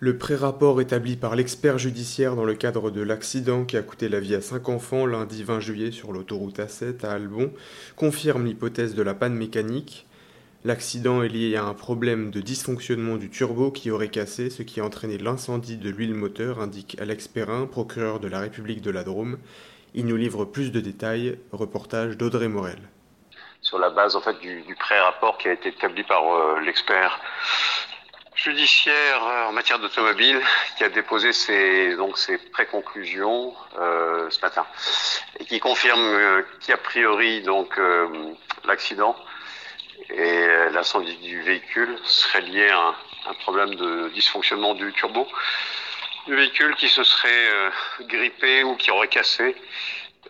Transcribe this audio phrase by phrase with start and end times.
[0.00, 4.20] Le pré-rapport établi par l'expert judiciaire dans le cadre de l'accident qui a coûté la
[4.20, 7.52] vie à cinq enfants lundi 20 juillet sur l'autoroute A7 à Albon
[7.96, 10.06] confirme l'hypothèse de la panne mécanique.
[10.64, 14.78] L'accident est lié à un problème de dysfonctionnement du turbo qui aurait cassé, ce qui
[14.78, 19.02] a entraîné l'incendie de l'huile moteur, indique Alex Perrin, procureur de la République de la
[19.02, 19.36] Drôme.
[19.94, 22.78] Il nous livre plus de détails, reportage d'Audrey Morel.
[23.62, 27.20] Sur la base en fait du, pré-rapport qui a été établi par euh, l'expert
[28.42, 30.40] judiciaire euh, en matière d'automobile
[30.76, 34.64] qui a déposé ses donc ses préconclusions euh, ce matin
[35.40, 38.06] et qui confirme euh, qu'a priori donc euh,
[38.64, 39.16] l'accident
[40.10, 42.94] et l'incendie du véhicule serait lié à un,
[43.26, 45.26] un, problème de dysfonctionnement du turbo
[46.26, 47.70] du véhicule qui se serait euh,
[48.02, 49.56] grippé ou qui aurait cassé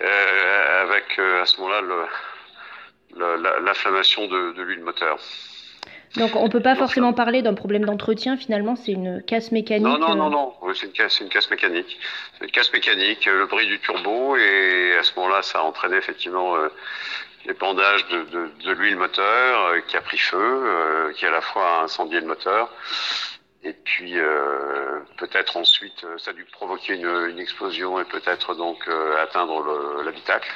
[0.00, 2.06] euh, avec à ce moment-là
[3.62, 5.18] l'inflammation de, de l'huile moteur.
[6.16, 9.86] Donc on ne peut pas forcément parler d'un problème d'entretien, finalement c'est une casse mécanique.
[9.86, 11.98] Non, non, non, non, c'est une casse, une casse mécanique.
[12.38, 15.96] C'est une casse mécanique, le bruit du turbo, et à ce moment-là, ça a entraîné
[15.96, 16.68] effectivement euh,
[17.46, 21.40] l'épandage de, de, de l'huile moteur euh, qui a pris feu, euh, qui à la
[21.40, 22.70] fois a incendié le moteur.
[23.62, 28.88] Et puis euh, peut-être ensuite, ça a dû provoquer une, une explosion et peut-être donc
[29.20, 30.52] atteindre l'habitacle.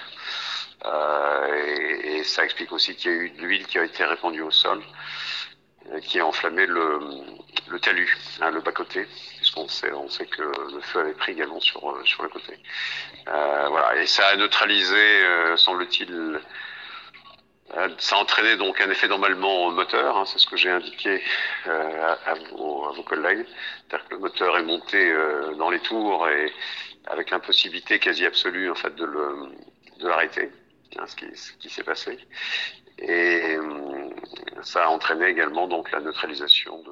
[0.84, 4.42] Et, et, ça explique aussi qu'il y a eu de l'huile qui a été répandue
[4.42, 4.80] au sol
[5.98, 7.00] qui a enflammé le,
[7.80, 9.06] talus, hein, le bas-côté,
[9.36, 9.90] puisqu'on sait,
[10.26, 12.58] que le feu avait pris également sur, euh, sur le côté.
[13.28, 16.40] Euh, voilà, et ça a neutralisé, euh, semble-t-il,
[17.76, 21.22] euh, ça a entraîné donc un effet d'emballement moteur, hein, c'est ce que j'ai indiqué
[21.66, 23.44] euh, à, vos, collègues.
[23.88, 25.12] C'est-à-dire que le moteur est monté
[25.58, 26.52] dans les tours et
[27.06, 29.48] avec l'impossibilité quasi absolue en fait de le
[29.98, 30.50] de l'arrêter,
[30.98, 32.18] hein, ce qui, ce qui s'est passé.
[32.98, 33.56] Et
[34.62, 36.82] ça a entraîné également donc la neutralisation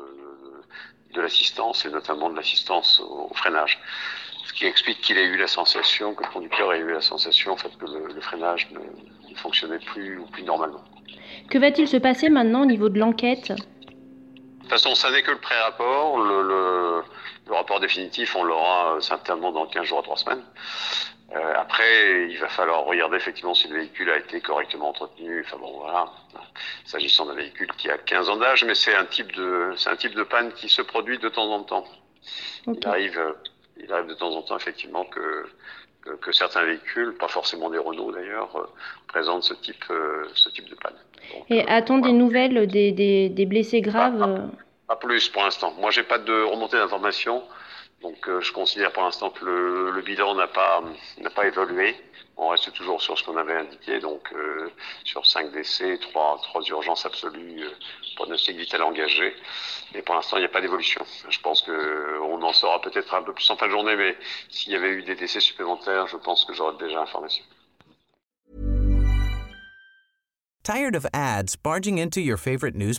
[1.15, 3.81] de, l'assistance et notamment de l'assistance au, freinage.
[4.47, 7.53] Ce qui explique qu'il ait eu la sensation, que le conducteur ait eu la sensation
[7.53, 10.85] en fait que le, freinage ne, ne, fonctionnait plus ou plus normalement.
[11.51, 13.53] Que va-t-il se passer maintenant au niveau de l'enquête?
[14.69, 16.19] Toute façon, ça n'est que le pré-rapport.
[16.19, 17.03] Le, le,
[17.47, 20.45] le, rapport définitif, on l'aura certainement dans 15 jours à 3 semaines.
[21.35, 25.45] Euh, après, il va falloir regarder effectivement si le véhicule a été correctement entretenu.
[25.45, 26.07] Enfin bon, voilà.
[26.87, 29.97] S'agissant d'un véhicule qui a 15 ans d'âge, mais c'est un type de, c'est un
[29.97, 31.85] type de panne qui se produit de temps en temps.
[32.67, 32.79] Okay.
[32.81, 33.35] Il arrive,
[33.83, 35.47] il arrive de temps en temps effectivement que,
[36.03, 38.67] que, que certains véhicules, pas forcément des Renault d'ailleurs, euh,
[39.07, 40.95] présentent ce type, euh, ce type de panne.
[41.33, 42.13] Donc, Et a-t-on voilà.
[42.13, 45.75] des nouvelles des, des, des blessés graves pas, pas, pas, plus pour l'instant.
[45.79, 47.43] Moi, j'ai pas de remontée d'informations.
[48.03, 50.83] Donc euh, je considère pour l'instant que le, bilan n'a pas
[51.19, 51.97] n'a pas évolué.
[52.37, 54.71] On reste toujours sur ce qu'on avait indiqué, donc euh,
[55.03, 57.71] sur 5 décès, 3, 3 urgences absolues, euh,
[58.15, 59.35] pronostic vital engagé.
[59.95, 61.05] Et pour l'instant, il n'y a pas d'évolution.
[61.29, 64.17] Je pense que on en saura peut-être un peu plus en fin de journée, mais
[64.51, 67.45] s'il y avait eu des décès supplémentaires, je pense que j'aurais déjà l'information.
[70.63, 72.99] Tired of ads barging into your favorite news?